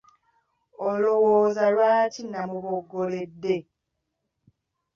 Olowooza 0.89 1.65
lwaki 1.75 2.21
namuboggoledde? 2.31 3.57